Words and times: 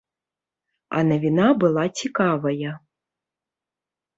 А 0.95 1.03
навіна 1.09 1.47
была 1.65 1.83
цікавая. 1.99 2.71